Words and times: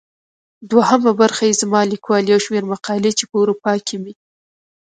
دوهمه 0.71 1.11
برخه 1.21 1.43
يې 1.49 1.53
زما 1.61 1.81
ليکوال 1.91 2.23
يو 2.31 2.39
شمېر 2.45 2.63
مقالې 2.73 3.11
چي 3.17 3.23
په 3.29 3.35
اروپا 3.41 3.73
کې 3.87 3.95
مي. 4.03 4.13